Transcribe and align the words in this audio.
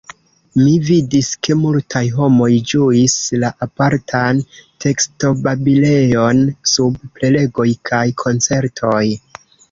Mi 0.59 0.71
vidis 0.85 1.27
ke 1.47 1.55
multaj 1.63 1.99
homoj 2.13 2.47
ĝuis 2.71 3.17
la 3.43 3.51
apartan 3.65 4.39
tekstobabilejon 4.85 6.41
sub 6.71 6.97
prelegoj 7.19 7.67
kaj 7.91 8.01
koncertoj. 8.23 9.03